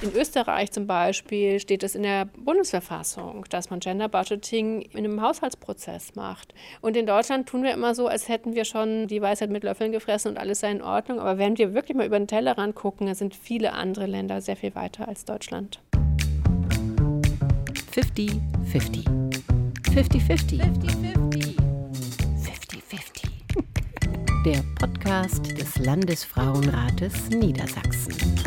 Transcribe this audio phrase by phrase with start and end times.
[0.00, 5.20] In Österreich zum Beispiel steht es in der Bundesverfassung, dass man Gender Budgeting in einem
[5.20, 6.54] Haushaltsprozess macht.
[6.80, 9.90] Und in Deutschland tun wir immer so, als hätten wir schon die Weisheit mit Löffeln
[9.90, 11.18] gefressen und alles sei in Ordnung.
[11.18, 14.54] Aber wenn wir wirklich mal über den Tellerrand gucken, dann sind viele andere Länder sehr
[14.54, 15.80] viel weiter als Deutschland.
[17.92, 18.38] 50-50.
[18.70, 19.04] 50-50.
[19.82, 21.56] 50-50.
[22.44, 23.28] 50-50.
[24.44, 28.37] Der Podcast des Landesfrauenrates Niedersachsen.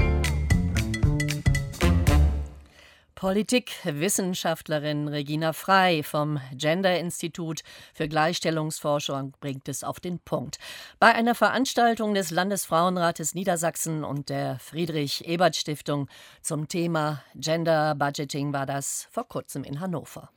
[3.21, 7.61] Politikwissenschaftlerin Regina Frei vom Gender Institut
[7.93, 10.57] für Gleichstellungsforschung bringt es auf den Punkt.
[10.97, 16.09] Bei einer Veranstaltung des Landesfrauenrates Niedersachsen und der Friedrich-Ebert-Stiftung
[16.41, 20.31] zum Thema Gender Budgeting war das vor kurzem in Hannover.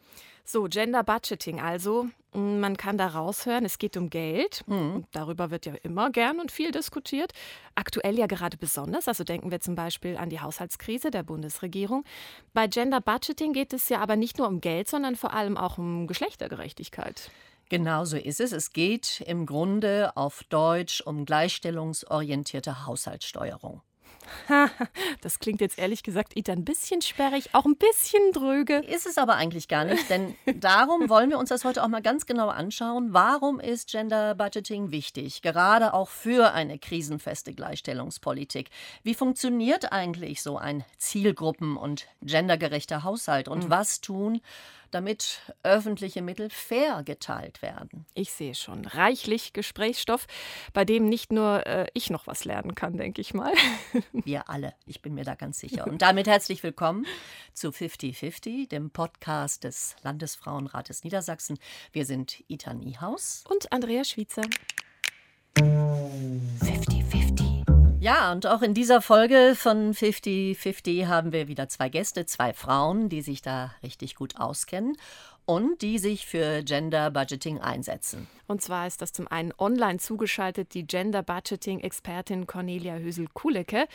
[0.46, 2.08] So, Gender Budgeting also.
[2.34, 4.62] Mm, man kann da raushören, es geht um Geld.
[4.66, 5.04] Mhm.
[5.12, 7.32] Darüber wird ja immer gern und viel diskutiert.
[7.74, 9.08] Aktuell ja gerade besonders.
[9.08, 12.04] Also denken wir zum Beispiel an die Haushaltskrise der Bundesregierung.
[12.52, 15.78] Bei Gender Budgeting geht es ja aber nicht nur um Geld, sondern vor allem auch
[15.78, 17.30] um Geschlechtergerechtigkeit.
[17.70, 18.52] Genau so ist es.
[18.52, 23.80] Es geht im Grunde auf Deutsch um gleichstellungsorientierte Haushaltssteuerung.
[25.20, 28.78] das klingt jetzt ehrlich gesagt Ita ein bisschen sperrig, auch ein bisschen dröge.
[28.78, 32.02] Ist es aber eigentlich gar nicht, denn darum wollen wir uns das heute auch mal
[32.02, 33.12] ganz genau anschauen.
[33.12, 38.70] Warum ist Gender Budgeting wichtig, gerade auch für eine krisenfeste Gleichstellungspolitik?
[39.02, 43.70] Wie funktioniert eigentlich so ein zielgruppen- und gendergerechter Haushalt und mhm.
[43.70, 44.40] was tun,
[44.94, 48.06] damit öffentliche Mittel fair geteilt werden.
[48.14, 50.26] Ich sehe schon reichlich Gesprächsstoff,
[50.72, 53.52] bei dem nicht nur äh, ich noch was lernen kann, denke ich mal.
[54.12, 55.86] Wir alle, ich bin mir da ganz sicher.
[55.86, 57.06] Und damit herzlich willkommen
[57.52, 61.58] zu 5050, dem Podcast des Landesfrauenrates Niedersachsen.
[61.92, 64.42] Wir sind Ita Niehaus und Andrea Schwitzer.
[65.56, 67.23] 5050.
[68.04, 73.08] Ja, und auch in dieser Folge von 50-50 haben wir wieder zwei Gäste, zwei Frauen,
[73.08, 74.98] die sich da richtig gut auskennen
[75.46, 78.26] und die sich für Gender Budgeting einsetzen.
[78.46, 83.86] Und zwar ist das zum einen online zugeschaltet die Gender Budgeting Expertin Cornelia Hösel-Kulecke.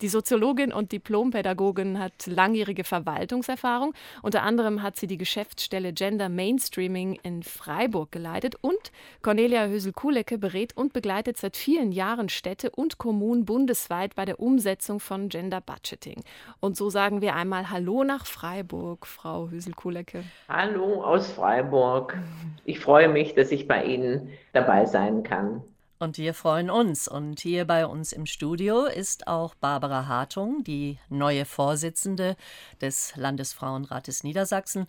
[0.00, 3.94] Die Soziologin und Diplompädagogin hat langjährige Verwaltungserfahrung.
[4.22, 8.54] Unter anderem hat sie die Geschäftsstelle Gender Mainstreaming in Freiburg geleitet.
[8.60, 8.78] Und
[9.22, 15.00] Cornelia Hösel-Kulecke berät und begleitet seit vielen Jahren Städte und Kommunen bundesweit bei der Umsetzung
[15.00, 16.22] von Gender Budgeting.
[16.60, 20.22] Und so sagen wir einmal Hallo nach Freiburg, Frau Hösel-Kulecke.
[20.48, 22.16] Hallo aus Freiburg.
[22.64, 25.60] Ich freue mich, dass ich bei Ihnen dabei sein kann.
[25.98, 27.08] Und wir freuen uns.
[27.08, 32.36] Und hier bei uns im Studio ist auch Barbara Hartung, die neue Vorsitzende
[32.80, 34.86] des Landesfrauenrates Niedersachsen.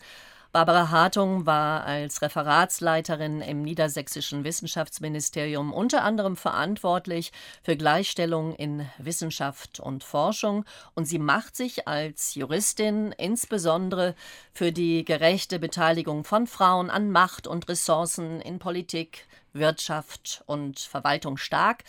[0.51, 9.79] Barbara Hartung war als Referatsleiterin im niedersächsischen Wissenschaftsministerium unter anderem verantwortlich für Gleichstellung in Wissenschaft
[9.79, 10.65] und Forschung
[10.95, 14.15] und sie macht sich als Juristin insbesondere
[14.51, 21.37] für die gerechte Beteiligung von Frauen an Macht und Ressourcen in Politik, Wirtschaft und Verwaltung
[21.37, 21.83] stark.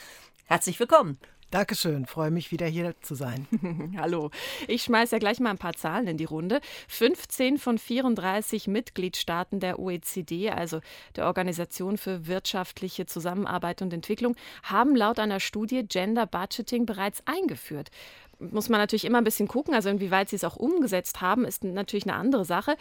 [0.44, 1.18] Herzlich willkommen.
[1.50, 3.48] Dankeschön, freue mich wieder hier zu sein.
[3.98, 4.30] Hallo.
[4.68, 6.60] Ich schmeiße ja gleich mal ein paar Zahlen in die Runde.
[6.86, 10.80] 15 von 34 Mitgliedstaaten der OECD, also
[11.16, 17.90] der Organisation für wirtschaftliche Zusammenarbeit und Entwicklung, haben laut einer Studie Gender Budgeting bereits eingeführt.
[18.38, 21.64] Muss man natürlich immer ein bisschen gucken, also inwieweit sie es auch umgesetzt haben, ist
[21.64, 22.76] natürlich eine andere Sache.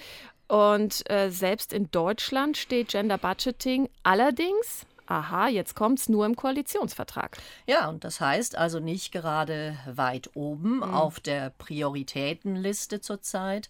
[0.48, 6.36] Und äh, selbst in Deutschland steht Gender Budgeting allerdings aha, jetzt kommt es nur im
[6.36, 7.38] Koalitionsvertrag.
[7.66, 10.84] Ja, und das heißt also nicht gerade weit oben mhm.
[10.84, 13.70] auf der Prioritätenliste zurzeit.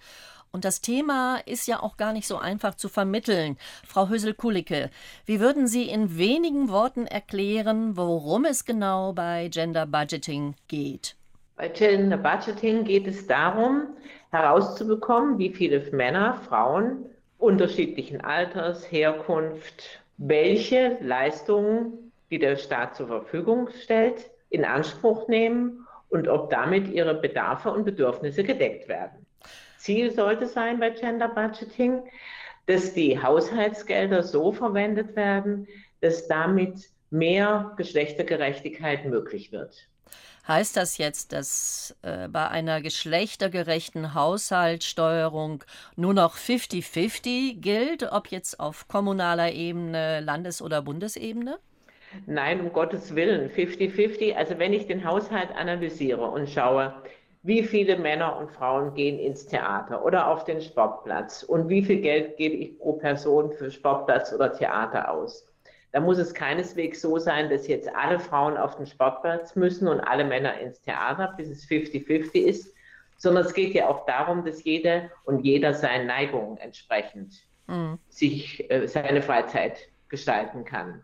[0.51, 3.57] Und das Thema ist ja auch gar nicht so einfach zu vermitteln.
[3.85, 4.89] Frau Hösel-Kulicke,
[5.25, 11.15] wie würden Sie in wenigen Worten erklären, worum es genau bei Gender Budgeting geht?
[11.55, 13.89] Bei Gender Budgeting geht es darum,
[14.31, 17.05] herauszubekommen, wie viele Männer, Frauen
[17.39, 26.27] unterschiedlichen Alters, Herkunft, welche Leistungen, die der Staat zur Verfügung stellt, in Anspruch nehmen und
[26.27, 29.25] ob damit ihre Bedarfe und Bedürfnisse gedeckt werden.
[29.77, 32.03] Ziel sollte sein bei Gender Budgeting,
[32.65, 35.67] dass die Haushaltsgelder so verwendet werden,
[36.01, 39.87] dass damit mehr Geschlechtergerechtigkeit möglich wird.
[40.49, 45.63] Heißt das jetzt, dass äh, bei einer geschlechtergerechten Haushaltssteuerung
[45.95, 51.59] nur noch 50-50 gilt, ob jetzt auf kommunaler Ebene, Landes- oder Bundesebene?
[52.25, 54.33] Nein, um Gottes Willen, 50-50.
[54.33, 56.95] Also wenn ich den Haushalt analysiere und schaue,
[57.43, 62.01] wie viele Männer und Frauen gehen ins Theater oder auf den Sportplatz und wie viel
[62.01, 65.45] Geld gebe ich pro Person für Sportplatz oder Theater aus,
[65.91, 69.99] da muss es keineswegs so sein, dass jetzt alle Frauen auf den Sportplatz müssen und
[69.99, 72.73] alle Männer ins Theater, bis es 50-50 ist.
[73.17, 77.99] sondern es geht ja auch darum, dass jede und jeder seinen Neigungen entsprechend mhm.
[78.07, 81.03] sich äh, seine Freizeit gestalten kann.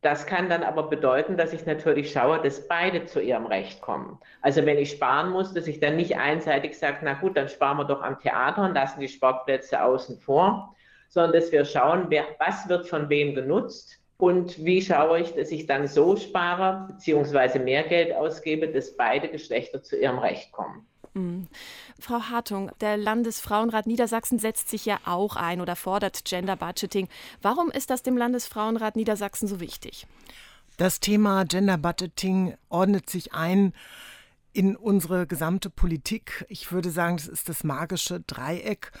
[0.00, 4.18] Das kann dann aber bedeuten, dass ich natürlich schaue, dass beide zu ihrem Recht kommen.
[4.40, 7.78] Also wenn ich sparen muss, dass ich dann nicht einseitig sage, na gut, dann sparen
[7.78, 10.74] wir doch am Theater und lassen die Sportplätze außen vor,
[11.08, 15.50] sondern dass wir schauen, wer, was wird von wem genutzt und wie schaue ich, dass
[15.50, 20.86] ich dann so spare, beziehungsweise mehr Geld ausgebe, dass beide Geschlechter zu ihrem Recht kommen.
[21.14, 21.48] Mhm.
[21.98, 27.08] Frau Hartung, der Landesfrauenrat Niedersachsen setzt sich ja auch ein oder fordert Gender Budgeting.
[27.40, 30.06] Warum ist das dem Landesfrauenrat Niedersachsen so wichtig?
[30.76, 33.72] Das Thema Gender Budgeting ordnet sich ein
[34.52, 36.46] in unsere gesamte Politik.
[36.48, 38.92] Ich würde sagen, das ist das magische Dreieck.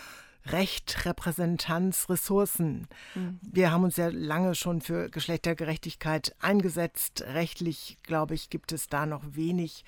[0.46, 2.88] Recht, Repräsentanz, Ressourcen.
[3.14, 3.38] Mhm.
[3.42, 7.22] Wir haben uns ja lange schon für Geschlechtergerechtigkeit eingesetzt.
[7.28, 9.84] Rechtlich, glaube ich, gibt es da noch wenig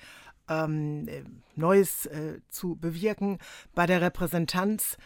[0.49, 1.23] ähm, äh,
[1.55, 3.39] Neues äh, zu bewirken.
[3.73, 4.97] Bei der Repräsentanz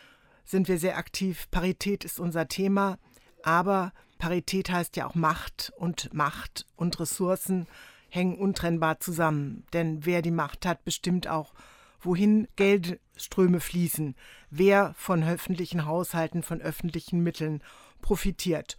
[0.46, 1.48] sind wir sehr aktiv.
[1.52, 2.98] Parität ist unser Thema,
[3.44, 7.68] aber Parität heißt ja auch Macht und Macht und Ressourcen
[8.10, 9.64] hängen untrennbar zusammen.
[9.74, 11.54] Denn wer die Macht hat, bestimmt auch,
[12.02, 14.16] wohin Geldströme fließen,
[14.50, 17.62] wer von öffentlichen Haushalten, von öffentlichen Mitteln
[18.02, 18.78] profitiert.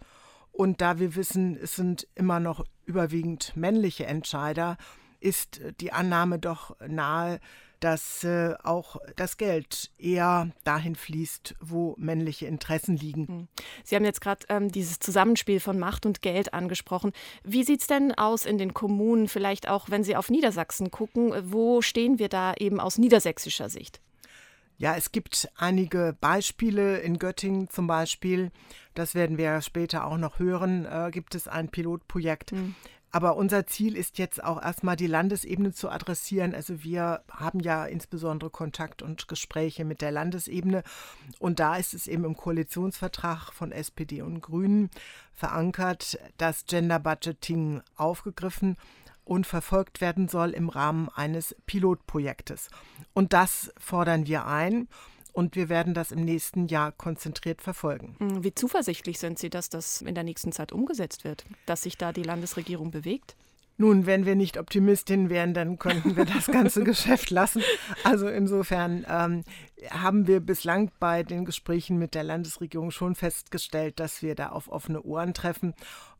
[0.51, 4.77] Und da wir wissen, es sind immer noch überwiegend männliche Entscheider,
[5.19, 7.39] ist die Annahme doch nahe,
[7.81, 13.27] dass äh, auch das Geld eher dahin fließt, wo männliche Interessen liegen.
[13.27, 13.47] Hm.
[13.83, 17.11] Sie haben jetzt gerade ähm, dieses Zusammenspiel von Macht und Geld angesprochen.
[17.43, 21.33] Wie sieht es denn aus in den Kommunen, vielleicht auch wenn Sie auf Niedersachsen gucken?
[21.51, 23.99] Wo stehen wir da eben aus niedersächsischer Sicht?
[24.81, 26.97] Ja, es gibt einige Beispiele.
[27.01, 28.51] In Göttingen zum Beispiel,
[28.95, 32.75] das werden wir später auch noch hören, äh, gibt es ein Pilotprojekt, mhm.
[33.11, 36.55] Aber unser Ziel ist jetzt auch erstmal die Landesebene zu adressieren.
[36.55, 40.83] Also wir haben ja insbesondere Kontakt und Gespräche mit der Landesebene.
[41.37, 44.89] Und da ist es eben im Koalitionsvertrag von SPD und Grünen
[45.33, 48.77] verankert, dass Gender Budgeting aufgegriffen
[49.25, 52.69] und verfolgt werden soll im Rahmen eines Pilotprojektes.
[53.13, 54.87] Und das fordern wir ein
[55.33, 58.15] und wir werden das im nächsten Jahr konzentriert verfolgen.
[58.19, 61.97] Hm, wie zuversichtlich sind Sie, dass das in der nächsten Zeit umgesetzt wird, dass sich
[61.97, 63.35] da die Landesregierung bewegt?
[63.77, 67.63] Nun, wenn wir nicht Optimistin wären, dann könnten wir das ganze Geschäft lassen.
[68.03, 69.43] Also insofern ähm,
[69.89, 74.67] haben wir bislang bei den Gesprächen mit der Landesregierung schon festgestellt, dass wir da auf
[74.67, 75.73] offene Ohren treffen.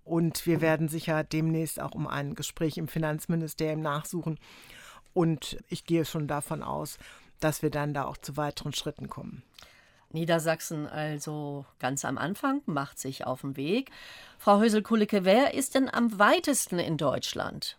[0.03, 4.39] Und wir werden sicher demnächst auch um ein Gespräch im Finanzministerium nachsuchen.
[5.13, 6.97] Und ich gehe schon davon aus,
[7.43, 9.43] dass wir dann da auch zu weiteren Schritten kommen.
[10.13, 13.91] Niedersachsen also ganz am Anfang, macht sich auf den Weg.
[14.37, 17.77] Frau Hösel-Kulicke, wer ist denn am weitesten in Deutschland?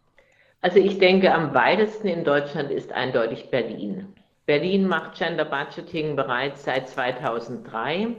[0.61, 4.15] Also ich denke, am weitesten in Deutschland ist eindeutig Berlin.
[4.47, 8.15] Berlin macht Gender Budgeting bereits seit 2003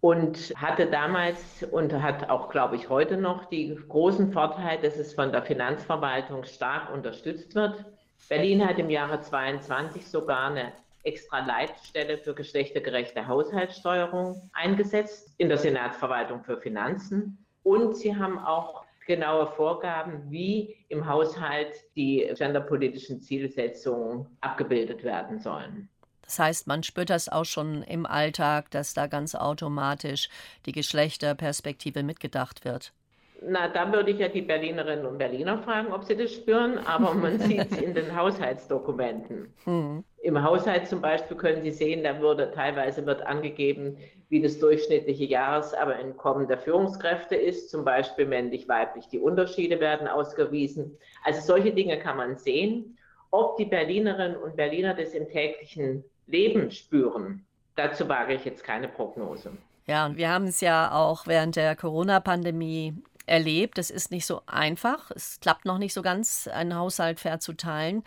[0.00, 5.14] und hatte damals und hat auch, glaube ich, heute noch die großen Vorteile, dass es
[5.14, 7.84] von der Finanzverwaltung stark unterstützt wird.
[8.28, 10.72] Berlin hat im Jahre 22 sogar eine
[11.02, 17.44] extra Leitstelle für geschlechtergerechte Haushaltssteuerung eingesetzt in der Senatsverwaltung für Finanzen.
[17.62, 25.88] Und sie haben auch genaue Vorgaben, wie im Haushalt die genderpolitischen Zielsetzungen abgebildet werden sollen.
[26.22, 30.28] Das heißt, man spürt das auch schon im Alltag, dass da ganz automatisch
[30.66, 32.92] die Geschlechterperspektive mitgedacht wird.
[33.40, 37.14] Na, da würde ich ja die Berlinerinnen und Berliner fragen, ob sie das spüren, aber
[37.14, 39.52] man sieht es in den Haushaltsdokumenten.
[39.64, 40.04] Mhm.
[40.22, 43.96] Im Haushalt zum Beispiel können Sie sehen, da wurde teilweise wird angegeben,
[44.28, 49.08] wie das durchschnittliche Jahreseinkommen der Führungskräfte ist, zum Beispiel männlich-weiblich.
[49.08, 50.98] Die Unterschiede werden ausgewiesen.
[51.24, 52.98] Also solche Dinge kann man sehen.
[53.30, 58.88] Ob die Berlinerinnen und Berliner das im täglichen Leben spüren, dazu wage ich jetzt keine
[58.88, 59.52] Prognose.
[59.86, 62.94] Ja, und wir haben es ja auch während der Corona-Pandemie
[63.28, 63.78] erlebt.
[63.78, 65.10] Es ist nicht so einfach.
[65.10, 68.02] Es klappt noch nicht so ganz, einen Haushalt fair zu teilen.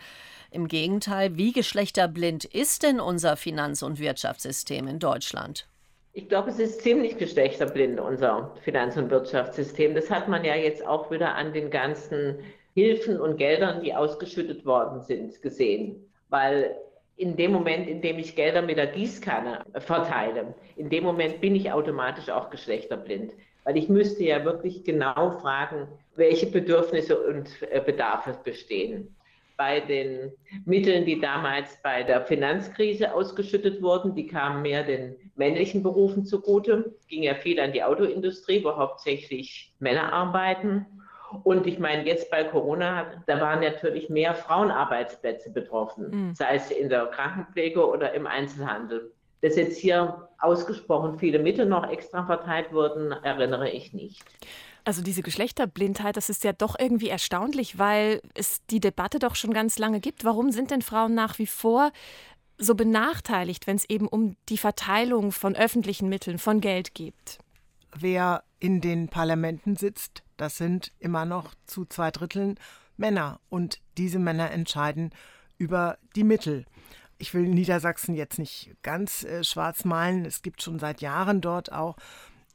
[0.50, 5.66] Im Gegenteil, wie geschlechterblind ist denn unser Finanz- und Wirtschaftssystem in Deutschland?
[6.12, 9.94] Ich glaube, es ist ziemlich geschlechterblind, unser Finanz- und Wirtschaftssystem.
[9.94, 12.38] Das hat man ja jetzt auch wieder an den ganzen
[12.74, 16.12] Hilfen und Geldern, die ausgeschüttet worden sind, gesehen.
[16.28, 16.76] Weil
[17.16, 21.54] in dem Moment, in dem ich Gelder mit der Gießkanne verteile, in dem Moment bin
[21.54, 23.32] ich automatisch auch geschlechterblind.
[23.64, 29.14] Weil ich müsste ja wirklich genau fragen, welche Bedürfnisse und äh, Bedarfe bestehen.
[29.56, 30.32] Bei den
[30.64, 36.96] Mitteln, die damals bei der Finanzkrise ausgeschüttet wurden, die kamen mehr den männlichen Berufen zugute.
[37.08, 40.86] Ging ja viel an die Autoindustrie, wo hauptsächlich Männer arbeiten.
[41.44, 46.34] Und ich meine, jetzt bei Corona, da waren natürlich mehr Frauenarbeitsplätze betroffen, mhm.
[46.34, 49.12] sei es in der Krankenpflege oder im Einzelhandel.
[49.42, 54.24] Dass jetzt hier ausgesprochen viele Mittel noch extra verteilt wurden, erinnere ich nicht.
[54.84, 59.52] Also diese Geschlechterblindheit, das ist ja doch irgendwie erstaunlich, weil es die Debatte doch schon
[59.52, 60.24] ganz lange gibt.
[60.24, 61.92] Warum sind denn Frauen nach wie vor
[62.58, 67.38] so benachteiligt, wenn es eben um die Verteilung von öffentlichen Mitteln, von Geld geht?
[67.94, 72.58] Wer in den Parlamenten sitzt, das sind immer noch zu zwei Dritteln
[72.96, 73.40] Männer.
[73.48, 75.10] Und diese Männer entscheiden
[75.58, 76.64] über die Mittel.
[77.22, 80.24] Ich will Niedersachsen jetzt nicht ganz äh, schwarz malen.
[80.24, 81.96] Es gibt schon seit Jahren dort auch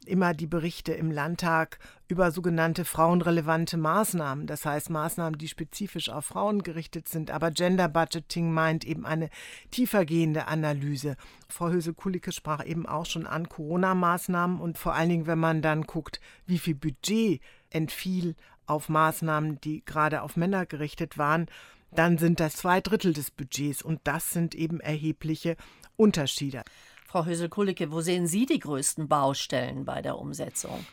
[0.04, 6.26] immer die Berichte im Landtag über sogenannte frauenrelevante Maßnahmen, das heißt Maßnahmen, die spezifisch auf
[6.26, 7.30] Frauen gerichtet sind.
[7.30, 9.30] Aber Gender Budgeting meint eben eine
[9.70, 11.16] tiefergehende Analyse.
[11.48, 15.84] Frau Höse-Kulicke sprach eben auch schon an Corona-Maßnahmen und vor allen Dingen, wenn man dann
[15.84, 21.46] guckt, wie viel Budget entfiel auf Maßnahmen, die gerade auf Männer gerichtet waren,
[21.90, 25.56] dann sind das zwei Drittel des Budgets und das sind eben erhebliche
[25.96, 26.62] Unterschiede.
[27.06, 30.84] Frau Hösel-Kulicke, wo sehen Sie die größten Baustellen bei der Umsetzung?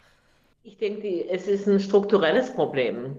[0.63, 3.17] Ich denke, es ist ein strukturelles Problem.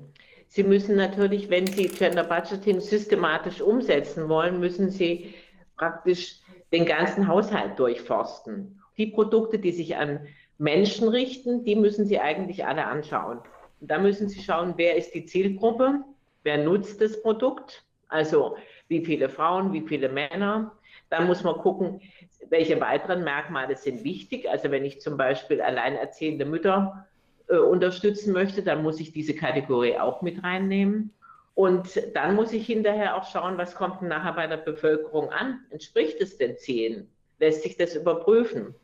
[0.49, 5.35] Sie müssen natürlich, wenn Sie Gender Budgeting systematisch umsetzen wollen, müssen Sie
[5.76, 6.40] praktisch
[6.73, 8.80] den ganzen Haushalt durchforsten.
[8.97, 10.21] Die Produkte, die sich an
[10.59, 13.40] Menschen richten, die müssen Sie eigentlich alle anschauen.
[13.80, 16.00] Und da müssen Sie schauen, wer ist die Zielgruppe,
[16.47, 18.57] wer nutzt das Produkt, also
[18.88, 20.73] wie viele Frauen, wie viele Männer.
[21.11, 22.00] Dann muss man gucken,
[22.49, 24.49] welche weiteren Merkmale sind wichtig.
[24.49, 27.07] Also wenn ich zum Beispiel alleinerziehende Mütter
[27.49, 31.12] äh, unterstützen möchte, dann muss ich diese Kategorie auch mit reinnehmen.
[31.55, 35.65] Und dann muss ich hinterher auch schauen, was kommt denn nachher bei der Bevölkerung an?
[35.71, 37.11] Entspricht es den Zielen?
[37.41, 38.75] Lässt sich das überprüfen?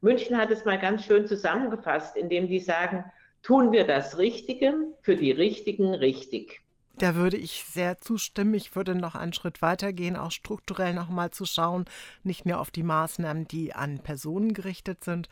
[0.00, 3.04] München hat es mal ganz schön zusammengefasst, indem die sagen,
[3.42, 6.61] tun wir das Richtige für die Richtigen richtig.
[6.98, 8.54] Da würde ich sehr zustimmen.
[8.54, 11.86] Ich würde noch einen Schritt weiter gehen, auch strukturell nochmal zu schauen,
[12.22, 15.28] nicht nur auf die Maßnahmen, die an Personen gerichtet sind,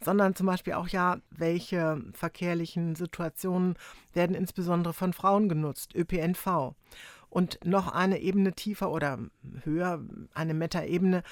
[0.00, 3.76] sondern zum Beispiel auch ja, welche verkehrlichen Situationen
[4.12, 6.74] werden insbesondere von Frauen genutzt, ÖPNV.
[7.28, 9.18] Und noch eine Ebene tiefer oder
[9.62, 10.02] höher,
[10.34, 11.22] eine Metaebene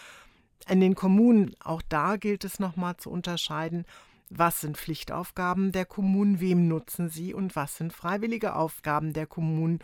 [0.69, 1.55] in den Kommunen.
[1.61, 3.85] Auch da gilt es nochmal zu unterscheiden,
[4.31, 9.81] was sind Pflichtaufgaben der Kommunen, wem nutzen sie und was sind freiwillige Aufgaben der Kommunen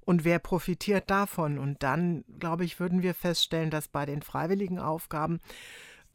[0.00, 1.58] und wer profitiert davon.
[1.58, 5.40] Und dann, glaube ich, würden wir feststellen, dass bei den freiwilligen Aufgaben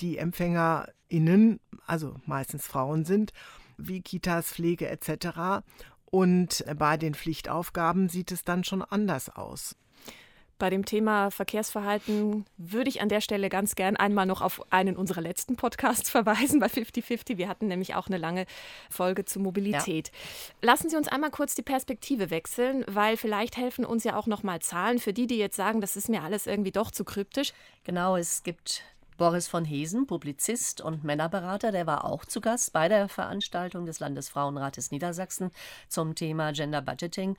[0.01, 3.31] die EmpfängerInnen, also meistens Frauen sind,
[3.77, 5.63] wie Kitas, Pflege etc.
[6.05, 9.75] Und bei den Pflichtaufgaben sieht es dann schon anders aus.
[10.59, 14.95] Bei dem Thema Verkehrsverhalten würde ich an der Stelle ganz gern einmal noch auf einen
[14.95, 17.37] unserer letzten Podcasts verweisen bei 50-50.
[17.37, 18.45] Wir hatten nämlich auch eine lange
[18.89, 20.07] Folge zu Mobilität.
[20.07, 20.13] Ja.
[20.69, 24.43] Lassen Sie uns einmal kurz die Perspektive wechseln, weil vielleicht helfen uns ja auch noch
[24.43, 27.53] mal Zahlen für die, die jetzt sagen, das ist mir alles irgendwie doch zu kryptisch.
[27.83, 28.83] Genau, es gibt
[29.17, 33.99] Boris von Hesen, Publizist und Männerberater, der war auch zu Gast bei der Veranstaltung des
[33.99, 35.51] Landesfrauenrates Niedersachsen
[35.87, 37.35] zum Thema Gender Budgeting.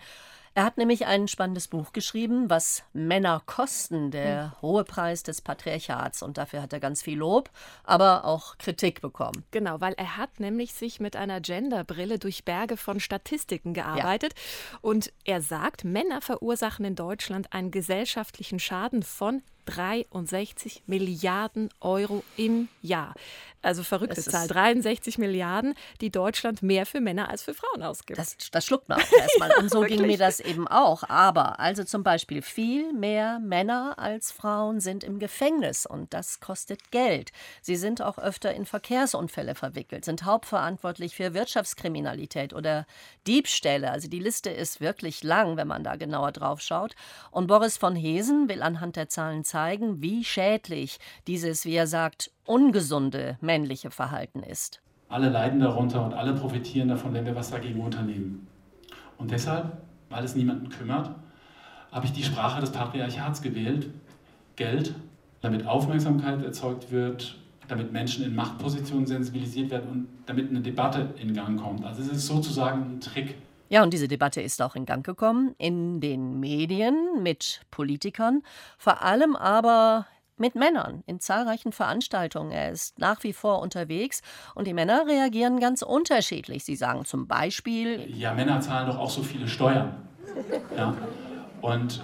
[0.55, 4.63] Er hat nämlich ein spannendes Buch geschrieben, was Männer kosten, der hm.
[4.63, 6.23] hohe Preis des Patriarchats.
[6.23, 7.51] Und dafür hat er ganz viel Lob,
[7.85, 9.45] aber auch Kritik bekommen.
[9.51, 14.35] Genau, weil er hat nämlich sich mit einer Genderbrille durch Berge von Statistiken gearbeitet.
[14.35, 14.79] Ja.
[14.83, 22.69] Und er sagt, Männer verursachen in Deutschland einen gesellschaftlichen Schaden von 63 Milliarden Euro im
[22.81, 23.15] Jahr.
[23.61, 24.47] Also verrückte Zahl.
[24.47, 28.19] 63 Milliarden, die Deutschland mehr für Männer als für Frauen ausgibt.
[28.19, 29.57] Das, das schluckt man auch erstmal.
[29.59, 31.03] Und so ging mir das eben auch.
[31.09, 36.93] Aber also zum Beispiel viel mehr Männer als Frauen sind im Gefängnis und das kostet
[36.93, 37.33] Geld.
[37.61, 42.87] Sie sind auch öfter in Verkehrsunfälle verwickelt, sind hauptverantwortlich für Wirtschaftskriminalität oder
[43.27, 43.91] Diebstähle.
[43.91, 46.95] Also die Liste ist wirklich lang, wenn man da genauer drauf schaut.
[47.33, 52.31] Und Boris von Hesen will anhand der Zahlen zeigen, wie schädlich dieses, wie er sagt,
[52.49, 54.81] ungesunde männliche Verhalten ist.
[55.09, 58.47] Alle leiden darunter und alle profitieren davon, wenn wir was dagegen unternehmen.
[59.17, 59.79] Und deshalb,
[60.11, 61.11] weil es niemanden kümmert,
[61.93, 63.89] habe ich die Sprache des Patriarchats gewählt.
[64.57, 64.95] Geld,
[65.41, 67.39] damit Aufmerksamkeit erzeugt wird,
[67.69, 71.85] damit Menschen in Machtpositionen sensibilisiert werden und damit eine Debatte in Gang kommt.
[71.85, 73.37] Also es ist sozusagen ein Trick.
[73.69, 78.43] Ja, und diese Debatte ist auch in Gang gekommen in den Medien mit Politikern,
[78.79, 80.07] vor allem aber
[80.41, 82.51] mit Männern in zahlreichen Veranstaltungen.
[82.51, 84.23] Er ist nach wie vor unterwegs
[84.55, 86.65] und die Männer reagieren ganz unterschiedlich.
[86.65, 89.97] Sie sagen zum Beispiel: Ja, Männer zahlen doch auch so viele Steuern.
[90.77, 90.95] Ja.
[91.61, 92.03] Und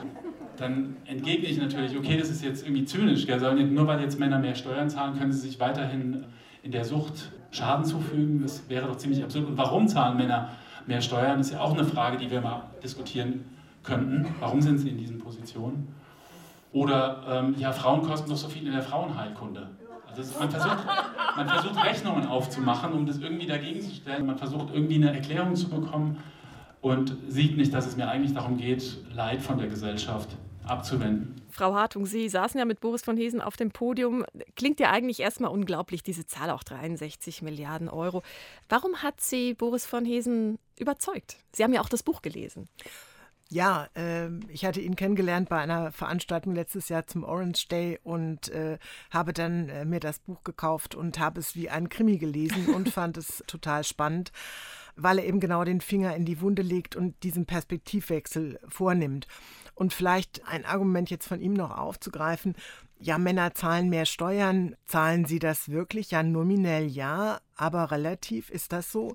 [0.56, 3.26] dann entgegne ich natürlich: Okay, das ist jetzt irgendwie zynisch.
[3.26, 3.40] Gell?
[3.66, 6.26] Nur weil jetzt Männer mehr Steuern zahlen, können sie sich weiterhin
[6.62, 8.42] in der Sucht Schaden zufügen.
[8.42, 9.46] Das wäre doch ziemlich absurd.
[9.46, 10.50] Und warum zahlen Männer
[10.86, 13.44] Mehr Steuern ist ja auch eine Frage, die wir mal diskutieren
[13.82, 14.26] könnten.
[14.40, 15.94] Warum sind sie in diesen Positionen?
[16.74, 19.70] Oder ähm, ja, Frauen kosten doch so viel in der Frauenheilkunde.
[20.08, 20.78] Also ist, man, versucht,
[21.36, 24.26] man versucht Rechnungen aufzumachen, um das irgendwie dagegen zu stellen.
[24.26, 26.18] Man versucht irgendwie eine Erklärung zu bekommen
[26.80, 31.40] und sieht nicht, dass es mir eigentlich darum geht, Leid von der Gesellschaft abzuwenden.
[31.48, 34.24] Frau Hartung, Sie saßen ja mit Boris von Hesen auf dem Podium.
[34.56, 38.24] Klingt ja eigentlich erstmal unglaublich, diese Zahl auch 63 Milliarden Euro.
[38.68, 41.36] Warum hat Sie Boris von Hesen überzeugt?
[41.52, 42.68] Sie haben ja auch das Buch gelesen.
[43.54, 48.48] Ja, äh, ich hatte ihn kennengelernt bei einer Veranstaltung letztes Jahr zum Orange Day und
[48.48, 48.78] äh,
[49.12, 52.88] habe dann äh, mir das Buch gekauft und habe es wie ein Krimi gelesen und
[52.88, 54.32] fand es total spannend,
[54.96, 59.28] weil er eben genau den Finger in die Wunde legt und diesen Perspektivwechsel vornimmt.
[59.76, 62.56] Und vielleicht ein Argument jetzt von ihm noch aufzugreifen,
[62.98, 64.76] ja, Männer zahlen mehr Steuern.
[64.86, 66.10] Zahlen sie das wirklich?
[66.10, 69.14] Ja, nominell ja, aber relativ ist das so?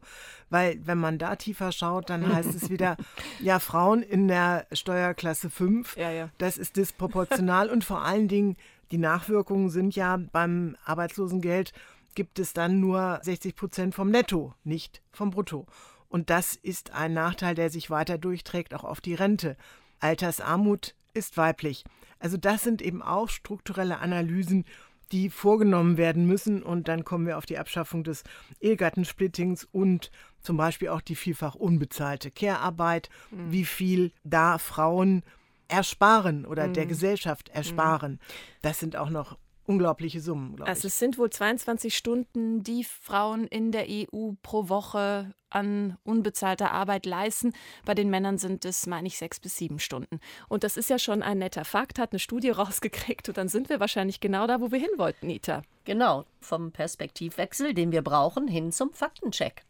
[0.50, 2.98] Weil, wenn man da tiefer schaut, dann heißt es wieder,
[3.40, 6.30] ja, Frauen in der Steuerklasse 5, ja, ja.
[6.38, 8.58] das ist disproportional und vor allen Dingen,
[8.92, 11.74] die Nachwirkungen sind ja beim Arbeitslosengeld
[12.16, 15.68] gibt es dann nur 60 Prozent vom Netto, nicht vom Brutto.
[16.10, 19.56] Und das ist ein Nachteil, der sich weiter durchträgt, auch auf die Rente.
[20.00, 21.84] Altersarmut ist weiblich.
[22.20, 24.66] Also das sind eben auch strukturelle Analysen,
[25.12, 26.62] die vorgenommen werden müssen.
[26.62, 28.24] Und dann kommen wir auf die Abschaffung des
[28.60, 30.12] Ehegattensplittings und
[30.42, 33.52] zum Beispiel auch die vielfach unbezahlte Care-Arbeit, mhm.
[33.52, 35.24] wie viel da Frauen
[35.68, 36.74] ersparen oder mhm.
[36.74, 38.14] der Gesellschaft ersparen.
[38.14, 38.20] Mhm.
[38.62, 39.38] Das sind auch noch
[39.70, 40.94] unglaubliche Summen, glaube also ich.
[40.94, 47.06] es sind wohl 22 Stunden, die Frauen in der EU pro Woche an unbezahlter Arbeit
[47.06, 47.54] leisten.
[47.86, 50.20] Bei den Männern sind es, meine ich, sechs bis sieben Stunden.
[50.48, 53.70] Und das ist ja schon ein netter Fakt, hat eine Studie rausgekriegt und dann sind
[53.70, 55.62] wir wahrscheinlich genau da, wo wir hin wollten, Nita.
[55.86, 59.64] Genau, vom Perspektivwechsel, den wir brauchen, hin zum Faktencheck.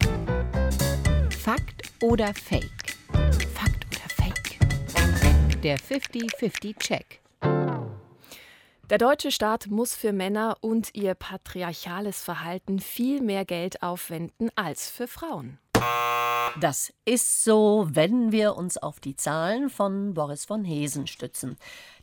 [1.38, 2.96] Fakt oder Fake?
[3.54, 4.58] Fakt oder Fake?
[5.62, 7.19] Der 50-50-Check.
[8.90, 14.90] Der deutsche Staat muss für Männer und ihr patriarchales Verhalten viel mehr Geld aufwenden als
[14.90, 15.60] für Frauen.
[16.58, 21.56] Das ist so, wenn wir uns auf die Zahlen von Boris von Hesen stützen.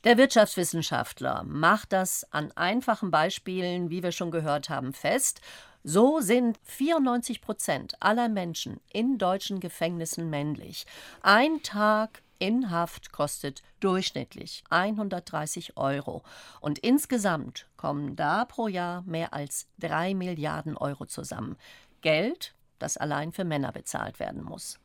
[0.06, 5.42] Der Wirtschaftswissenschaftler macht das an einfachen Beispielen, wie wir schon gehört haben, fest.
[5.84, 10.86] So sind 94 Prozent aller Menschen in deutschen Gefängnissen männlich.
[11.22, 16.24] Ein Tag in Haft kostet durchschnittlich 130 Euro.
[16.62, 21.58] Und insgesamt kommen da pro Jahr mehr als 3 Milliarden Euro zusammen.
[22.02, 24.80] Geld, das allein für Männer bezahlt werden muss.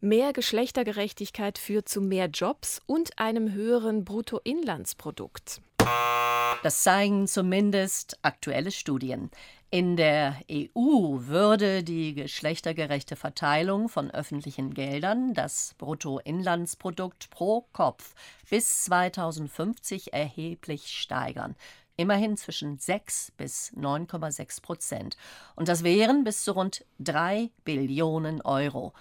[0.00, 5.62] Mehr Geschlechtergerechtigkeit führt zu mehr Jobs und einem höheren Bruttoinlandsprodukt.
[6.62, 9.30] Das zeigen zumindest aktuelle Studien.
[9.70, 18.14] In der EU würde die geschlechtergerechte Verteilung von öffentlichen Geldern das Bruttoinlandsprodukt pro Kopf
[18.48, 21.56] bis 2050 erheblich steigern.
[21.96, 25.16] Immerhin zwischen 6 bis 9,6 Prozent.
[25.56, 28.92] Und das wären bis zu rund 3 Billionen Euro.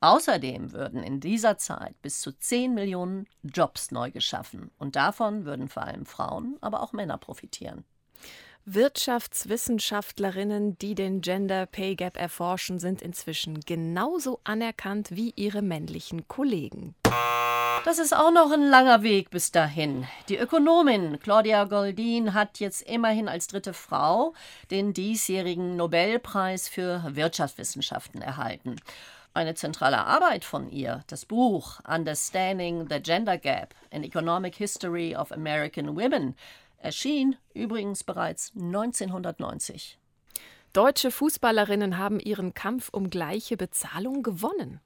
[0.00, 4.70] Außerdem würden in dieser Zeit bis zu 10 Millionen Jobs neu geschaffen.
[4.78, 7.84] Und davon würden vor allem Frauen, aber auch Männer profitieren.
[8.68, 16.96] Wirtschaftswissenschaftlerinnen, die den Gender Pay Gap erforschen, sind inzwischen genauso anerkannt wie ihre männlichen Kollegen.
[17.84, 20.08] Das ist auch noch ein langer Weg bis dahin.
[20.28, 24.34] Die Ökonomin Claudia Goldin hat jetzt immerhin als dritte Frau
[24.72, 28.80] den diesjährigen Nobelpreis für Wirtschaftswissenschaften erhalten.
[29.32, 35.30] Eine zentrale Arbeit von ihr, das Buch Understanding the Gender Gap in Economic History of
[35.30, 36.34] American Women,
[36.86, 39.98] erschien übrigens bereits 1990.
[40.72, 44.80] Deutsche Fußballerinnen haben ihren Kampf um gleiche Bezahlung gewonnen.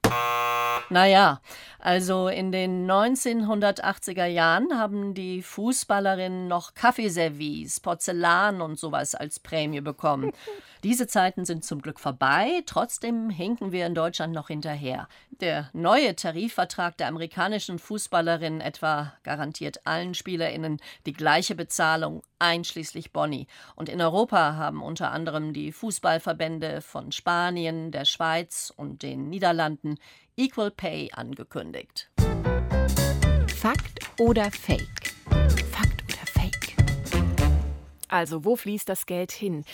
[0.89, 1.41] Naja,
[1.79, 9.81] also in den 1980er Jahren haben die Fußballerinnen noch Kaffeeservice, Porzellan und sowas als Prämie
[9.81, 10.31] bekommen.
[10.83, 15.07] Diese Zeiten sind zum Glück vorbei, trotzdem hinken wir in Deutschland noch hinterher.
[15.29, 23.45] Der neue Tarifvertrag der amerikanischen Fußballerinnen etwa garantiert allen Spielerinnen die gleiche Bezahlung, einschließlich Bonnie.
[23.75, 29.99] Und in Europa haben unter anderem die Fußballverbände von Spanien, der Schweiz und den Niederlanden
[30.37, 32.09] Equal Pay angekündigt.
[33.47, 35.13] Fakt oder Fake?
[35.71, 36.75] Fakt oder Fake?
[38.07, 39.65] Also, wo fließt das Geld hin?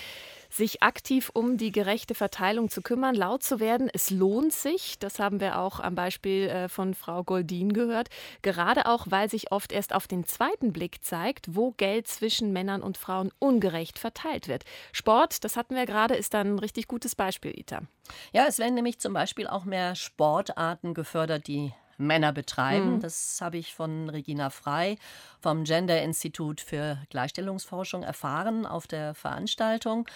[0.50, 3.90] Sich aktiv um die gerechte Verteilung zu kümmern, laut zu werden.
[3.94, 8.10] Es lohnt sich, das haben wir auch am Beispiel äh, von Frau Goldin gehört,
[8.42, 12.82] gerade auch, weil sich oft erst auf den zweiten Blick zeigt, wo Geld zwischen Männern
[12.82, 14.64] und Frauen ungerecht verteilt wird.
[14.92, 17.82] Sport, das hatten wir gerade, ist dann ein richtig gutes Beispiel, Ita.
[18.34, 22.96] Ja, es werden nämlich zum Beispiel auch mehr Sportarten gefördert, die Männer betreiben.
[22.96, 23.00] Mhm.
[23.02, 24.98] Das habe ich von Regina Frei
[25.40, 30.08] vom Gender Institut für Gleichstellungsforschung erfahren auf der Veranstaltung.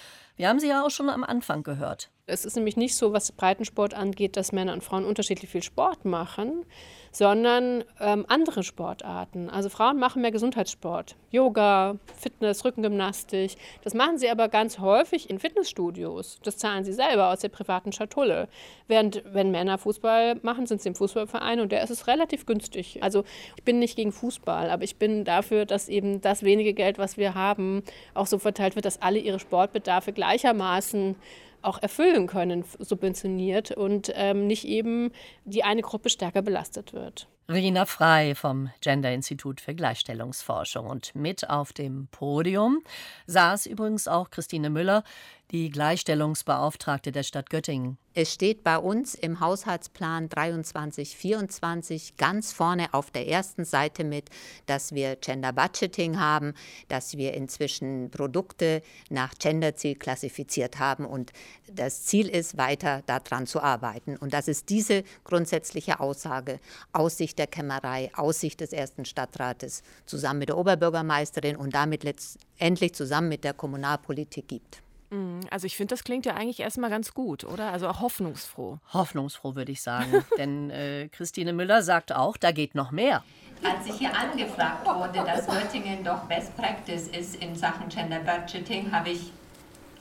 [0.41, 2.09] Wir haben sie ja auch schon am Anfang gehört.
[2.25, 6.05] Es ist nämlich nicht so, was Breitensport angeht, dass Männer und Frauen unterschiedlich viel Sport
[6.05, 6.65] machen,
[7.11, 9.49] sondern ähm, andere Sportarten.
[9.49, 13.55] Also Frauen machen mehr Gesundheitssport, Yoga, Fitness, Rückengymnastik.
[13.83, 16.39] Das machen sie aber ganz häufig in Fitnessstudios.
[16.43, 18.47] Das zahlen sie selber aus der privaten Schatulle.
[18.87, 23.03] Während wenn Männer Fußball machen, sind sie im Fußballverein und der ist es relativ günstig.
[23.03, 23.25] Also
[23.57, 27.17] ich bin nicht gegen Fußball, aber ich bin dafür, dass eben das wenige Geld, was
[27.17, 31.15] wir haben, auch so verteilt wird, dass alle ihre Sportbedarfe gleichermaßen
[31.61, 35.11] auch erfüllen können, subventioniert und ähm, nicht eben
[35.45, 37.27] die eine Gruppe stärker belastet wird.
[37.49, 40.87] Rina Frei vom Gender Institut für Gleichstellungsforschung.
[40.87, 42.81] Und mit auf dem Podium
[43.27, 45.03] saß übrigens auch Christine Müller,
[45.51, 47.97] die Gleichstellungsbeauftragte der Stadt Göttingen.
[48.13, 54.29] Es steht bei uns im Haushaltsplan 23-24 ganz vorne auf der ersten Seite mit,
[54.65, 56.53] dass wir Gender Budgeting haben,
[56.89, 61.31] dass wir inzwischen Produkte nach Genderziel klassifiziert haben und
[61.71, 64.17] das Ziel ist, weiter daran zu arbeiten.
[64.17, 66.59] Und das ist diese grundsätzliche Aussage
[66.91, 72.03] aus Sicht der Kämmerei, aus Sicht des ersten Stadtrates, zusammen mit der Oberbürgermeisterin und damit
[72.03, 74.81] letztendlich zusammen mit der Kommunalpolitik gibt.
[75.11, 75.41] Mhm.
[75.51, 77.71] Also ich finde, das klingt ja eigentlich erstmal ganz gut, oder?
[77.71, 78.79] Also auch hoffnungsfroh.
[78.93, 80.25] Hoffnungsfroh würde ich sagen.
[80.37, 83.23] Denn äh, Christine Müller sagt auch, da geht noch mehr.
[83.63, 88.91] Als ich hier angefragt wurde, dass Göttingen doch Best Practice ist in Sachen Gender Budgeting,
[88.91, 89.31] habe ich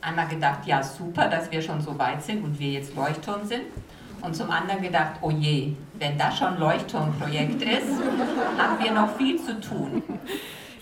[0.01, 3.65] einmal gedacht, ja super, dass wir schon so weit sind und wir jetzt Leuchtturm sind.
[4.23, 8.01] Und zum anderen gedacht, oh je, wenn das schon Leuchtturmprojekt ist,
[8.59, 10.03] haben wir noch viel zu tun.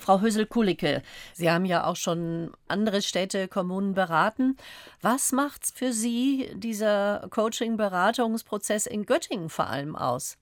[0.09, 1.03] Frau Hösel-Kulicke,
[1.35, 4.57] Sie haben ja auch schon andere Städte, Kommunen beraten.
[5.03, 10.39] Was macht für Sie dieser Coaching-Beratungsprozess in Göttingen vor allem aus?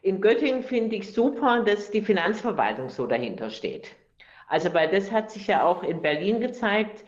[0.00, 3.88] In Göttingen finde ich super, dass die Finanzverwaltung so dahinter steht.
[4.46, 7.04] Also, weil das hat sich ja auch in Berlin gezeigt.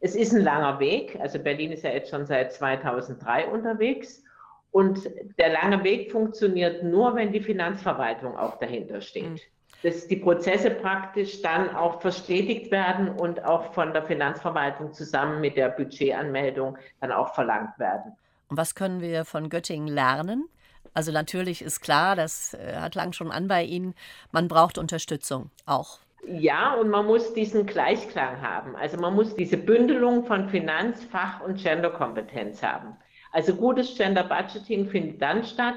[0.00, 1.18] Es ist ein langer Weg.
[1.20, 4.24] Also, Berlin ist ja jetzt schon seit 2003 unterwegs.
[4.70, 9.28] Und der lange Weg funktioniert nur, wenn die Finanzverwaltung auch dahinter steht.
[9.28, 9.40] Mhm
[9.82, 15.56] dass die Prozesse praktisch dann auch verstetigt werden und auch von der Finanzverwaltung zusammen mit
[15.56, 18.12] der Budgetanmeldung dann auch verlangt werden.
[18.48, 20.48] Und was können wir von Göttingen lernen?
[20.92, 23.94] Also natürlich ist klar, das äh, hat lang schon an bei Ihnen,
[24.32, 25.98] man braucht Unterstützung auch.
[26.26, 28.76] Ja, und man muss diesen Gleichklang haben.
[28.76, 32.96] Also man muss diese Bündelung von Finanz-, Fach- und Genderkompetenz haben.
[33.32, 35.76] Also gutes Gender Budgeting findet dann statt,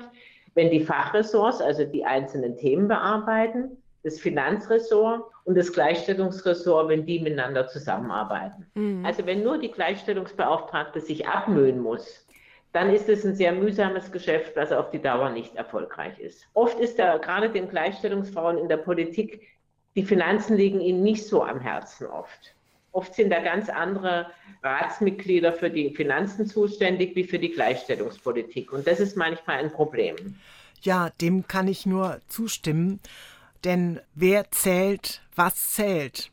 [0.55, 7.19] wenn die Fachressorts, also die einzelnen Themen bearbeiten, das Finanzressort und das Gleichstellungsressort, wenn die
[7.19, 8.65] miteinander zusammenarbeiten.
[8.75, 9.05] Mhm.
[9.05, 12.25] Also wenn nur die Gleichstellungsbeauftragte sich abmühen muss,
[12.73, 16.47] dann ist es ein sehr mühsames Geschäft, was auf die Dauer nicht erfolgreich ist.
[16.53, 19.47] Oft ist da gerade den Gleichstellungsfrauen in der Politik,
[19.95, 22.55] die Finanzen liegen ihnen nicht so am Herzen oft.
[22.91, 24.27] Oft sind da ganz andere
[24.63, 28.71] Ratsmitglieder für die Finanzen zuständig wie für die Gleichstellungspolitik.
[28.73, 30.15] Und das ist manchmal ein Problem.
[30.81, 32.99] Ja, dem kann ich nur zustimmen.
[33.63, 36.31] Denn wer zählt, was zählt?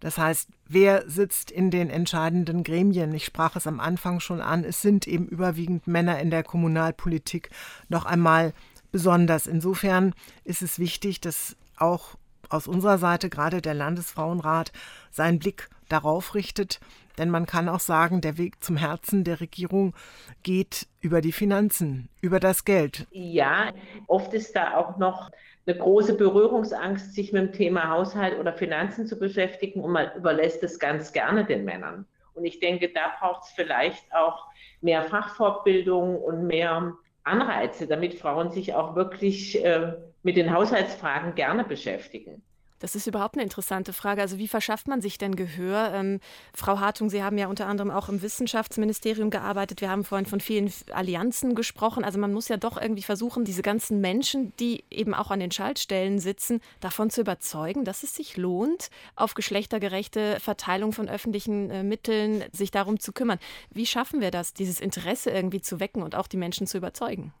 [0.00, 3.12] Das heißt, wer sitzt in den entscheidenden Gremien?
[3.14, 7.50] Ich sprach es am Anfang schon an, es sind eben überwiegend Männer in der Kommunalpolitik
[7.88, 8.52] noch einmal
[8.92, 9.46] besonders.
[9.46, 12.14] Insofern ist es wichtig, dass auch
[12.48, 14.72] aus unserer Seite gerade der Landesfrauenrat
[15.10, 16.80] seinen Blick darauf richtet,
[17.18, 19.94] denn man kann auch sagen, der Weg zum Herzen der Regierung
[20.42, 23.06] geht über die Finanzen, über das Geld.
[23.10, 23.72] Ja,
[24.06, 25.30] oft ist da auch noch
[25.66, 30.62] eine große Berührungsangst, sich mit dem Thema Haushalt oder Finanzen zu beschäftigen und man überlässt
[30.62, 32.06] es ganz gerne den Männern.
[32.34, 34.46] Und ich denke, da braucht es vielleicht auch
[34.80, 41.64] mehr Fachfortbildung und mehr Anreize, damit Frauen sich auch wirklich äh, mit den Haushaltsfragen gerne
[41.64, 42.42] beschäftigen.
[42.78, 44.20] Das ist überhaupt eine interessante Frage.
[44.20, 45.92] Also wie verschafft man sich denn Gehör?
[45.92, 46.20] Ähm,
[46.54, 49.80] Frau Hartung, Sie haben ja unter anderem auch im Wissenschaftsministerium gearbeitet.
[49.80, 52.04] Wir haben vorhin von vielen Allianzen gesprochen.
[52.04, 55.50] Also man muss ja doch irgendwie versuchen, diese ganzen Menschen, die eben auch an den
[55.50, 61.82] Schaltstellen sitzen, davon zu überzeugen, dass es sich lohnt, auf geschlechtergerechte Verteilung von öffentlichen äh,
[61.82, 63.38] Mitteln sich darum zu kümmern.
[63.70, 67.32] Wie schaffen wir das, dieses Interesse irgendwie zu wecken und auch die Menschen zu überzeugen?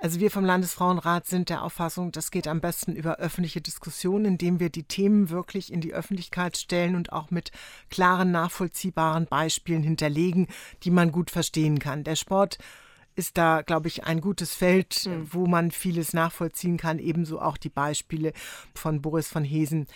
[0.00, 4.58] Also wir vom Landesfrauenrat sind der Auffassung, das geht am besten über öffentliche Diskussionen, indem
[4.58, 7.52] wir die Themen wirklich in die Öffentlichkeit stellen und auch mit
[7.90, 10.48] klaren, nachvollziehbaren Beispielen hinterlegen,
[10.82, 12.04] die man gut verstehen kann.
[12.04, 12.58] Der Sport
[13.14, 15.28] ist da, glaube ich, ein gutes Feld, mhm.
[15.32, 18.32] wo man vieles nachvollziehen kann, ebenso auch die Beispiele
[18.74, 19.86] von Boris von Hesen.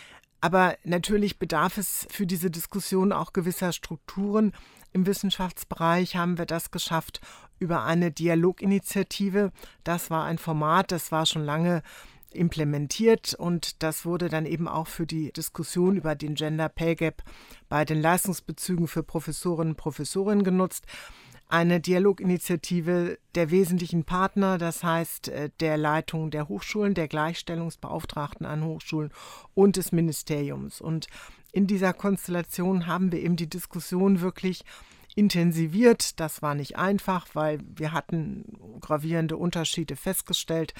[0.40, 4.52] Aber natürlich bedarf es für diese Diskussion auch gewisser Strukturen.
[4.92, 7.20] Im Wissenschaftsbereich haben wir das geschafft
[7.58, 9.52] über eine Dialoginitiative.
[9.84, 11.82] Das war ein Format, das war schon lange
[12.30, 17.22] implementiert und das wurde dann eben auch für die Diskussion über den Gender Pay Gap
[17.68, 20.84] bei den Leistungsbezügen für Professorinnen und Professorinnen genutzt
[21.48, 28.64] eine Dialoginitiative der wesentlichen Partner, das heißt äh, der Leitung der Hochschulen, der Gleichstellungsbeauftragten an
[28.64, 29.10] Hochschulen
[29.54, 30.80] und des Ministeriums.
[30.80, 31.06] Und
[31.52, 34.64] in dieser Konstellation haben wir eben die Diskussion wirklich
[35.18, 36.20] intensiviert.
[36.20, 38.44] Das war nicht einfach, weil wir hatten
[38.80, 40.72] gravierende Unterschiede festgestellt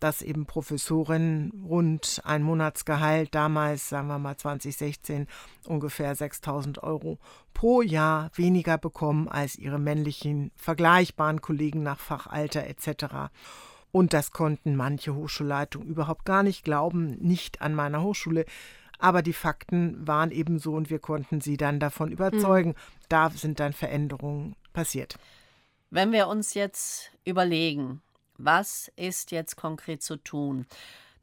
[0.00, 5.26] dass eben Professorinnen rund ein Monatsgehalt damals, sagen wir mal 2016,
[5.66, 7.18] ungefähr 6000 Euro
[7.54, 13.32] pro Jahr weniger bekommen als ihre männlichen vergleichbaren Kollegen nach Fachalter etc.
[13.92, 18.44] Und das konnten manche Hochschulleitungen überhaupt gar nicht glauben, nicht an meiner Hochschule.
[18.98, 22.70] Aber die Fakten waren eben so und wir konnten sie dann davon überzeugen.
[22.70, 23.06] Mhm.
[23.08, 25.16] Da sind dann Veränderungen passiert.
[25.90, 28.02] Wenn wir uns jetzt überlegen,
[28.36, 30.66] was ist jetzt konkret zu tun?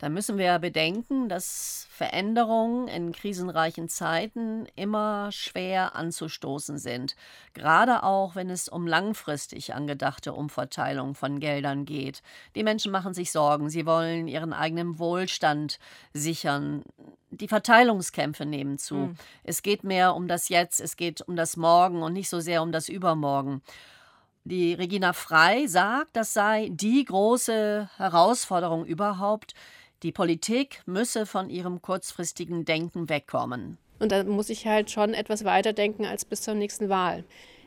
[0.02, 7.16] Da müssen wir bedenken, dass Veränderungen in krisenreichen Zeiten immer schwer anzustoßen sind.
[7.54, 12.24] Gerade auch, wenn es um langfristig angedachte Umverteilung von Geldern geht.
[12.56, 13.70] Die Menschen machen sich Sorgen.
[13.70, 15.78] Sie wollen ihren eigenen Wohlstand
[16.14, 16.82] sichern.
[17.30, 18.96] Die Verteilungskämpfe nehmen zu.
[18.96, 19.18] Mhm.
[19.44, 22.64] Es geht mehr um das Jetzt, es geht um das Morgen und nicht so sehr
[22.64, 23.62] um das Übermorgen.
[24.46, 29.54] Die Regina Frei sagt, das sei die große Herausforderung überhaupt.
[30.04, 33.78] Die Politik müsse von ihrem kurzfristigen Denken wegkommen.
[34.00, 37.24] Und da muss ich halt schon etwas weiter denken als bis zur nächsten Wahl.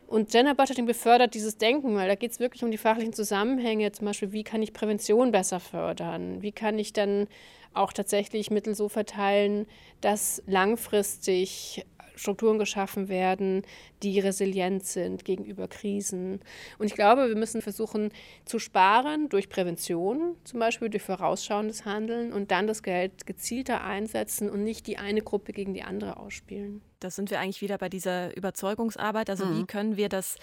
[0.06, 3.90] Und Gender Budgeting befördert dieses Denken, weil da geht es wirklich um die fachlichen Zusammenhänge.
[3.92, 6.42] Zum Beispiel, wie kann ich Prävention besser fördern?
[6.42, 7.26] Wie kann ich dann
[7.72, 9.66] auch tatsächlich Mittel so verteilen,
[10.00, 11.84] dass langfristig
[12.14, 13.62] Strukturen geschaffen werden,
[14.02, 16.40] die resilient sind gegenüber Krisen.
[16.78, 18.10] Und ich glaube, wir müssen versuchen
[18.44, 24.50] zu sparen durch Prävention, zum Beispiel durch vorausschauendes Handeln und dann das Geld gezielter einsetzen
[24.50, 26.82] und nicht die eine Gruppe gegen die andere ausspielen.
[27.00, 29.28] Da sind wir eigentlich wieder bei dieser Überzeugungsarbeit.
[29.30, 29.58] Also mhm.
[29.58, 30.36] wie können wir das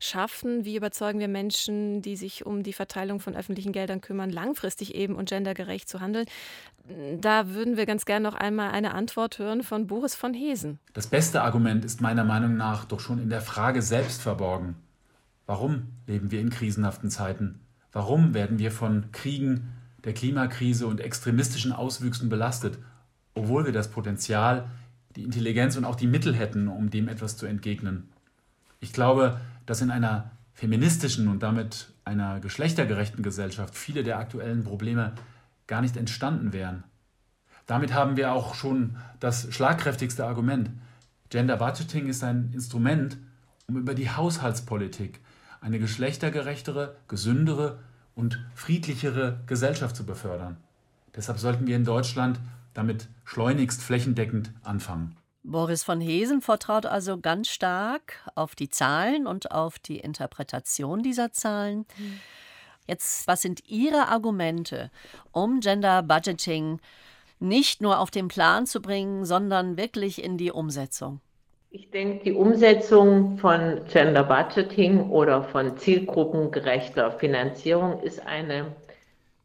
[0.00, 0.64] schaffen?
[0.64, 5.14] Wie überzeugen wir Menschen, die sich um die Verteilung von öffentlichen Geldern kümmern, langfristig eben
[5.14, 6.26] und gendergerecht zu handeln?
[7.20, 10.78] Da würden wir ganz gerne noch einmal eine Antwort hören von Boris von Hesen.
[10.94, 14.76] Das beste Argument ist meiner Meinung nach doch schon in der Frage selbst verborgen.
[15.46, 17.60] Warum leben wir in krisenhaften Zeiten?
[17.92, 19.72] Warum werden wir von Kriegen,
[20.04, 22.78] der Klimakrise und extremistischen Auswüchsen belastet,
[23.34, 24.68] obwohl wir das Potenzial,
[25.16, 28.08] die Intelligenz und auch die Mittel hätten, um dem etwas zu entgegnen?
[28.80, 35.12] Ich glaube, dass in einer feministischen und damit einer geschlechtergerechten Gesellschaft viele der aktuellen Probleme
[35.66, 36.84] gar nicht entstanden wären.
[37.66, 40.70] Damit haben wir auch schon das schlagkräftigste Argument.
[41.28, 43.18] Gender Budgeting ist ein Instrument,
[43.66, 45.20] um über die Haushaltspolitik
[45.60, 47.78] eine geschlechtergerechtere, gesündere
[48.14, 50.56] und friedlichere Gesellschaft zu befördern.
[51.14, 52.40] Deshalb sollten wir in Deutschland
[52.78, 55.16] damit schleunigst flächendeckend anfangen.
[55.42, 61.32] Boris von Hesen vertraut also ganz stark auf die Zahlen und auf die Interpretation dieser
[61.32, 61.86] Zahlen.
[62.86, 64.90] Jetzt, was sind Ihre Argumente,
[65.32, 66.78] um Gender Budgeting
[67.40, 71.20] nicht nur auf den Plan zu bringen, sondern wirklich in die Umsetzung?
[71.70, 78.74] Ich denke, die Umsetzung von Gender Budgeting oder von zielgruppengerechter Finanzierung ist eine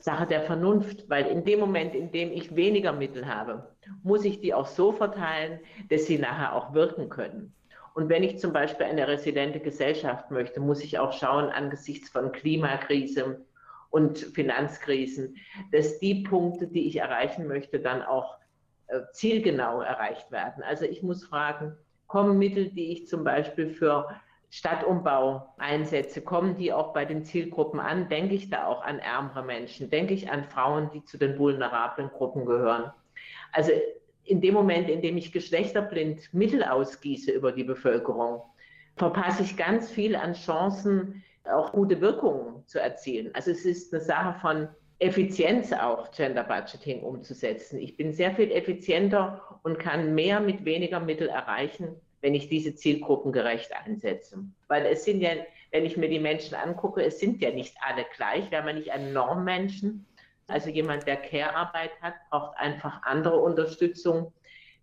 [0.03, 3.69] Sache der Vernunft, weil in dem Moment, in dem ich weniger Mittel habe,
[4.03, 7.53] muss ich die auch so verteilen, dass sie nachher auch wirken können.
[7.93, 12.33] Und wenn ich zum Beispiel eine resiliente Gesellschaft möchte, muss ich auch schauen angesichts von
[12.33, 13.45] Klimakrise
[13.91, 15.37] und Finanzkrisen,
[15.71, 18.35] dass die Punkte, die ich erreichen möchte, dann auch
[18.87, 20.63] äh, zielgenau erreicht werden.
[20.63, 24.09] Also ich muss fragen, kommen Mittel, die ich zum Beispiel für
[24.55, 28.07] Stadtumbau einsetze, kommen die auch bei den Zielgruppen an?
[28.07, 29.89] Denke ich da auch an ärmere Menschen?
[29.89, 32.91] Denke ich an Frauen, die zu den vulnerablen Gruppen gehören?
[33.51, 33.71] Also
[34.25, 38.43] in dem Moment, in dem ich geschlechterblind Mittel ausgieße über die Bevölkerung,
[38.95, 43.31] verpasse ich ganz viel an Chancen, auch gute Wirkungen zu erzielen.
[43.33, 44.67] Also es ist eine Sache von
[44.99, 47.79] Effizienz auch, Gender Budgeting umzusetzen.
[47.79, 52.73] Ich bin sehr viel effizienter und kann mehr mit weniger Mittel erreichen, wenn ich diese
[52.73, 54.39] Zielgruppen gerecht einsetze.
[54.69, 55.31] Weil es sind ja,
[55.71, 58.49] wenn ich mir die Menschen angucke, es sind ja nicht alle gleich.
[58.49, 60.05] Wir haben ja nicht einen Normmenschen.
[60.47, 64.31] Also jemand, der Care-Arbeit hat, braucht einfach andere Unterstützung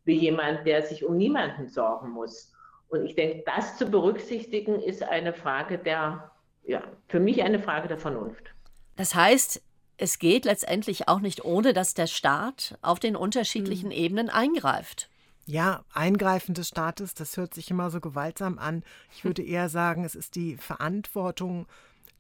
[0.05, 2.53] wie jemand, der sich um niemanden sorgen muss.
[2.91, 6.31] Und ich denke, das zu berücksichtigen, ist eine Frage der,
[6.65, 8.53] ja, für mich eine Frage der Vernunft.
[8.97, 9.63] Das heißt,
[9.97, 13.95] es geht letztendlich auch nicht ohne, dass der Staat auf den unterschiedlichen mhm.
[13.95, 15.10] Ebenen eingreift.
[15.51, 18.85] Ja, Eingreifen des Staates, das hört sich immer so gewaltsam an.
[19.13, 21.67] Ich würde eher sagen, es ist die Verantwortung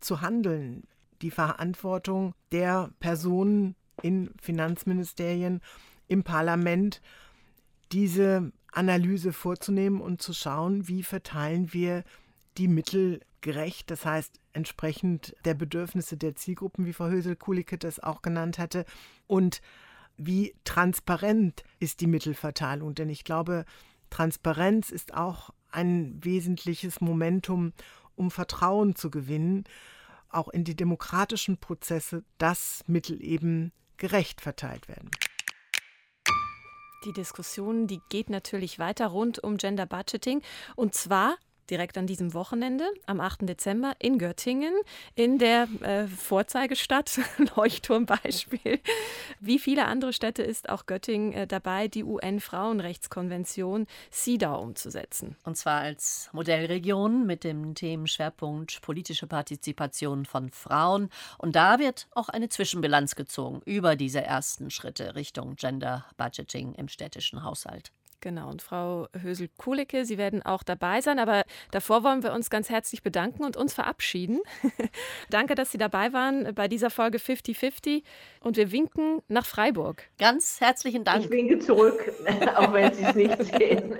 [0.00, 0.82] zu handeln,
[1.22, 5.60] die Verantwortung der Personen in Finanzministerien,
[6.08, 7.00] im Parlament,
[7.92, 12.02] diese Analyse vorzunehmen und zu schauen, wie verteilen wir
[12.58, 18.22] die Mittel gerecht, das heißt entsprechend der Bedürfnisse der Zielgruppen, wie Frau Hösel-Kulicke das auch
[18.22, 18.84] genannt hatte,
[19.28, 19.60] und
[20.20, 22.94] wie transparent ist die Mittelverteilung.
[22.94, 23.64] Denn ich glaube,
[24.10, 27.72] Transparenz ist auch ein wesentliches Momentum,
[28.16, 29.64] um Vertrauen zu gewinnen,
[30.28, 35.10] auch in die demokratischen Prozesse, dass Mittel eben gerecht verteilt werden.
[37.06, 40.42] Die Diskussion, die geht natürlich weiter rund um Gender Budgeting
[40.76, 41.38] und zwar
[41.70, 43.48] direkt an diesem Wochenende, am 8.
[43.48, 44.74] Dezember in Göttingen,
[45.14, 47.20] in der äh, Vorzeigestadt,
[47.56, 48.80] Leuchtturmbeispiel.
[49.40, 55.36] Wie viele andere Städte ist auch Göttingen äh, dabei, die UN-Frauenrechtskonvention CEDAW umzusetzen.
[55.44, 61.10] Und zwar als Modellregion mit dem Themenschwerpunkt politische Partizipation von Frauen.
[61.38, 66.88] Und da wird auch eine Zwischenbilanz gezogen über diese ersten Schritte Richtung Gender Budgeting im
[66.88, 67.92] städtischen Haushalt.
[68.22, 71.18] Genau, und Frau Hösel-Kulicke, Sie werden auch dabei sein.
[71.18, 74.40] Aber davor wollen wir uns ganz herzlich bedanken und uns verabschieden.
[75.30, 78.02] Danke, dass Sie dabei waren bei dieser Folge 50-50.
[78.40, 80.04] Und wir winken nach Freiburg.
[80.18, 81.24] Ganz herzlichen Dank.
[81.24, 82.12] Ich winke zurück,
[82.56, 83.96] auch wenn Sie es nicht sehen.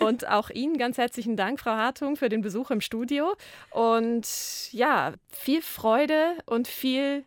[0.00, 3.34] und auch Ihnen ganz herzlichen Dank, Frau Hartung, für den Besuch im Studio.
[3.70, 7.24] Und ja, viel Freude und viel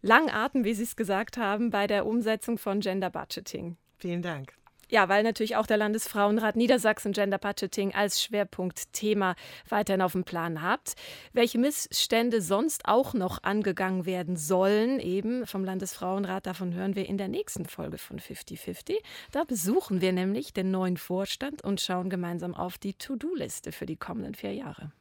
[0.00, 3.78] Langatmen, wie Sie es gesagt haben, bei der Umsetzung von Gender Budgeting.
[4.04, 4.52] Vielen Dank.
[4.90, 9.34] Ja, weil natürlich auch der Landesfrauenrat Niedersachsen Gender Budgeting als Schwerpunktthema
[9.70, 10.92] weiterhin auf dem Plan hat.
[11.32, 17.16] Welche Missstände sonst auch noch angegangen werden sollen, eben vom Landesfrauenrat, davon hören wir in
[17.16, 18.96] der nächsten Folge von 50-50.
[19.32, 23.96] Da besuchen wir nämlich den neuen Vorstand und schauen gemeinsam auf die To-Do-Liste für die
[23.96, 24.92] kommenden vier Jahre.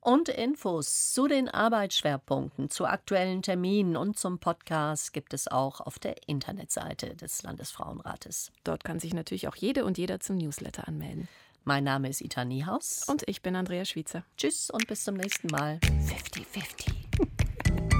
[0.00, 5.98] Und Infos zu den Arbeitsschwerpunkten, zu aktuellen Terminen und zum Podcast gibt es auch auf
[5.98, 8.52] der Internetseite des Landesfrauenrates.
[8.64, 11.28] Dort kann sich natürlich auch jede und jeder zum Newsletter anmelden.
[11.64, 13.04] Mein Name ist Ita Niehaus.
[13.08, 14.22] Und ich bin Andrea Schwitzer.
[14.36, 15.80] Tschüss und bis zum nächsten Mal.
[15.82, 17.06] 50-50.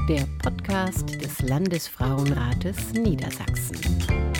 [0.08, 4.35] Der Podcast des Landesfrauenrates Niedersachsen.